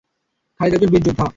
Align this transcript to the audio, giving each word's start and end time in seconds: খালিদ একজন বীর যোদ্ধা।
খালিদ 0.59 0.73
একজন 0.73 0.89
বীর 0.93 1.03
যোদ্ধা। 1.03 1.25